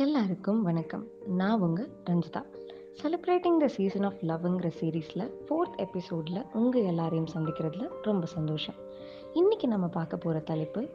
[0.00, 1.04] எல்லாருக்கும் வணக்கம்.
[1.26, 2.42] நான் உங்க Ranjitha.
[3.02, 8.74] Celebrating the season of லவ்ங்கிற சீரீஸில் ஃபோர்த் எபிசோடில் உங்கள் எல்லாரையும் சந்திக்கிறதுல ரொம்ப சந்தோஷம்.
[9.34, 10.88] இன்றைக்கி நம்ம பார்க்க போகிற தலைப்பு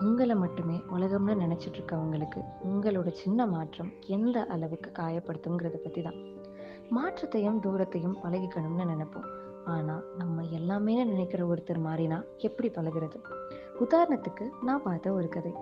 [0.00, 6.14] உங்களை மட்டுமே உலகம்னு நினச்சிட்ருக்கவங்களுக்கு உங்களோட சின்ன மாற்றம் எந்த அளவுக்கு காயப்படுத்துங்கிறத பற்றி தான்
[6.88, 9.28] மாற்றத்தையும் தூரத்தையும் பழகிக்கணும்னு நினைப்போம்.
[9.64, 13.20] ஆனால் நம்ம எல்லாமே நினைக்கிற ஒருத்தர் மாறினா எப்படி பழகிறது?
[13.80, 15.52] உதாரணத்துக்கு நான் பார்த்த ஒரு கதை.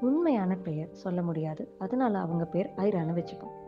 [0.00, 1.74] உண்மையான பெயர் சொல்ல முடியாது.
[1.78, 3.58] அதனால அவங்க பேர் ஐரான்னு வச்சுப்போம்.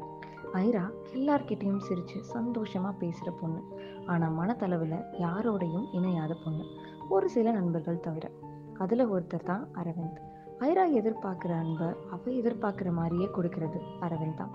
[0.52, 3.62] ஐரா எல்லார்கிட்டையும் சிரிச்சு சந்தோஷமா பேசுற பொண்ணு.
[4.06, 6.64] ஆனா மனத்தளவுல யாரோடையும் இணையாத பொண்ணு.
[7.08, 8.30] ஒரு சில நண்பர்கள் தவிர.
[8.78, 10.16] அதுல ஒருத்தர் தான் அரவிந்த்.
[10.58, 14.50] ஐரா எதிர்பார்க்குற அன்பை அவ எதிர்பார்க்குற மாதிரியே கொடுக்கறது அரவிந்த் தான்.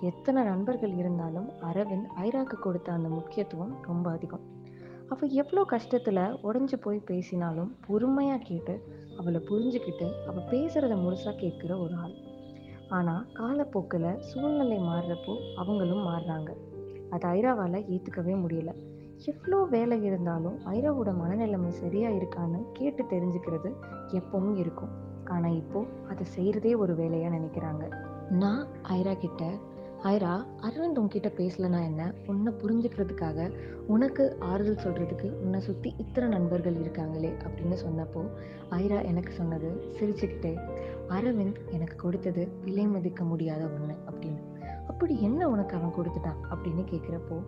[0.00, 4.40] எத்தனை நண்பர்கள் இருந்தாலும் அரவிந்த் ஐராக்கு கொடுத்த அந்த முக்கியத்துவம் ரொம்ப அதிகம்.
[5.08, 11.94] அவ எவ்வளோ கஷ்டத்தில் உடஞ்சு போய் பேசினாலும் பொறுமையாக கேட்டு அவளை புரிஞ்சுக்கிட்டு அவள் பேசுகிறத முழுசாக கேட்குற ஒரு
[11.94, 12.14] ஆள்.
[12.88, 16.50] ஆனால் காலப்போக்கில் சூழ்நிலை மாறுறப்போ அவங்களும் மாறுறாங்க.
[17.10, 18.72] அது ஐராவால் ஏற்றுக்கவே முடியல.
[19.24, 23.70] எவ்வளோ வேலை இருந்தாலும் ஐராவோட மனநிலைமை சரியாக இருக்கான்னு கேட்டு தெரிஞ்சுக்கிறது
[24.08, 24.88] எப்பவும் இருக்கும்.
[25.24, 27.84] ஆனால் இப்போது அதை செய்கிறதே ஒரு வேலையாக நினைக்கிறாங்க.
[28.30, 29.44] நான் ஐரா கிட்ட
[30.02, 32.14] ஐரா அரவிந்த் உன்கிட்ட பேசலனா என்ன?
[32.26, 33.52] உன்னை புரிஞ்சுக்கிறதுக்காக
[33.86, 38.26] உனக்கு ஆறுதல் சொல்கிறதுக்கு உன்னை சுற்றி இத்தனை நண்பர்கள் இருக்காங்களே அப்படின்னு சொன்னப்போ
[38.70, 40.58] ஐரா எனக்கு சொன்னது சிரிச்சுக்கிட்டே
[41.08, 44.40] அரவிந்த் எனக்கு கொடுத்தது விலை மதிக்க முடியாத ஒன்று அப்படின்னு.
[44.88, 46.40] அப்படி என்ன உனக்கு அவன் கொடுத்துட்டான்?
[46.50, 47.42] அப்படின்னு கேட்குறப்போ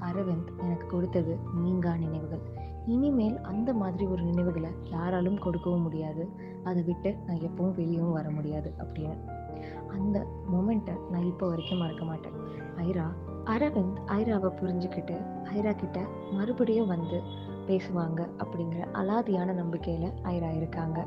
[0.00, 2.40] அரவிந்த் எனக்கு கொடுத்தது நீங்கா நினைவுகள்.
[2.86, 6.28] இனிமேல் அந்த மாதிரி ஒரு நினைவுகளை யாராலும் கொடுக்கவும் முடியாது.
[6.64, 9.39] அதை விட்டு நான் எப்பவும் வெளியவும் வர முடியாது அப்படின்னு.
[9.88, 12.36] அந்த மொமெண்ட்டை நான் இப்போ வரைக்கும் மறக்க மாட்டேன்.
[12.76, 13.06] ஐரா
[13.44, 15.16] அரவிந்த் ஐராவை புரிஞ்சுக்கிட்டு
[15.54, 16.00] ஐரா கிட்ட
[16.32, 17.20] மறுபடியும் வந்து
[17.66, 21.06] பேசுவாங்க அப்படிங்கிற அலாதியான நம்பிக்கையில் ஐரா இருக்காங்க.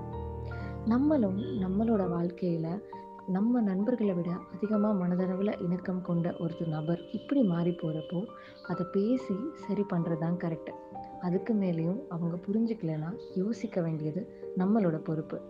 [0.86, 2.84] நம்மளும் நம்மளோட வாழ்க்கையில்
[3.28, 8.26] நம்ம நண்பர்களை விட அதிகமாக மனதளவில் இணக்கம் கொண்ட ஒரு நபர் இப்படி மாறி போகிறப்போ
[8.68, 10.74] அதை பேசி சரி பண்ணுறது தான் கரெக்டு
[11.22, 14.22] அதுக்கு மேலேயும் அவங்க புரிஞ்சுக்கலன்னா யோசிக்க வேண்டியது
[14.58, 15.42] நம்மளோட பொறுப்பு.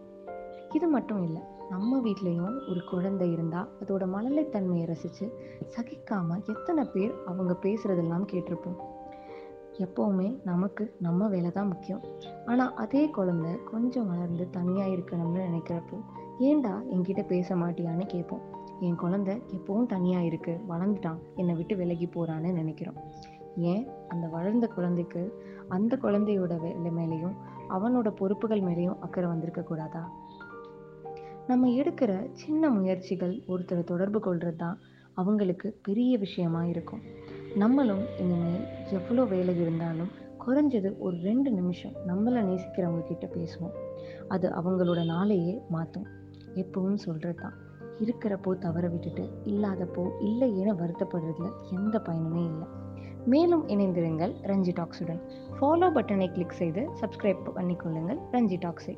[0.73, 1.41] இது மட்டும் இல்லை
[1.73, 5.25] நம்ம வீட்லேயும் ஒரு குழந்தை இருந்தால் அதோட மழலைத்தன்மையை ரசித்து
[5.75, 8.79] சகிக்காமல் எத்தனை பேர் அவங்க பேசுகிறதெல்லாம் கேட்டிருப்போம்.
[9.77, 12.01] எப்போவுமே நமக்கு நம்ம வேலை தான் முக்கியம்.
[12.45, 15.97] ஆனால் அதே குழந்தை கொஞ்சம் வளர்ந்து தனியாக இருக்கணும்னு நினைக்கிறப்போ
[16.39, 18.43] ஏண்டா என்கிட்ட பேச மாட்டியான்னு கேட்போம்.
[18.79, 22.99] என் குழந்தை எப்பவும் தனியாக இருக்குது வளர்ந்துட்டான் என்னை விட்டு விலகி போகிறான்னு நினைக்கிறோம்.
[23.71, 23.83] ஏன்?
[24.07, 25.23] அந்த வளர்ந்த குழந்தைக்கு
[25.67, 27.35] அந்த குழந்தையோட வேலை மேலேயும்
[27.69, 30.03] அவனோட பொறுப்புகள் மேலேயும் அக்கறை வந்திருக்க கூடாதா?
[31.47, 34.79] நம்ம எடுக்கிற சின்ன முயற்சிகள் ஒருத்தரை தொடர்பு கொள்வது தான்
[35.13, 37.01] அவங்களுக்கு பெரிய விஷயமா இருக்கும்.
[37.55, 40.11] நம்மளும் இனிமேல் எவ்வளோ வேலை இருந்தாலும்
[40.45, 43.75] குறைஞ்சது ஒரு ரெண்டு நிமிஷம் நம்மளை நேசிக்கிறவங்க கிட்ட பேசுவோம்.
[44.27, 46.07] அது அவங்களோட நாளையே மாற்றும்
[46.55, 47.53] எப்பவும் சொல்கிறது தான்.
[48.03, 52.67] இருக்கிறப்போ தவற விட்டுட்டு இல்லாதப்போ இல்லையேன்னு வருத்தப்படுறதுல எந்த பயனுமே இல்லை.
[53.25, 55.21] மேலும் இணைந்திருங்கள் ரஞ்சி டாக்ஸுடன்.
[55.59, 58.19] ஃபாலோ பட்டனை கிளிக் செய்து சப்ஸ்கிரைப் பண்ணிக்கொள்ளுங்கள்.
[58.31, 58.97] ரஞ்சி டாக்ஸை.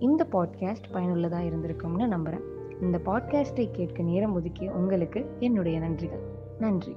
[0.00, 2.46] இந்த பாட்காஸ்ட் பயனுள்ளதாக இருந்திருக்கும்னு நம்புகிறேன்
[2.80, 6.22] இந்த பாட்காஸ்ட்டை கேட்க நேரம் ஒதுக்கிய உங்களுக்கு என்னுடைய நன்றிகள்.
[6.58, 6.96] நன்றி.